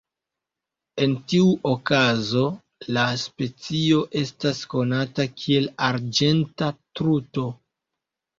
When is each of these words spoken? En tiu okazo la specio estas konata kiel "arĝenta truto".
En 1.07 1.11
tiu 1.33 1.51
okazo 1.71 2.45
la 2.97 3.03
specio 3.25 3.99
estas 4.23 4.63
konata 4.73 5.27
kiel 5.43 5.69
"arĝenta 5.91 6.73
truto". 7.03 7.47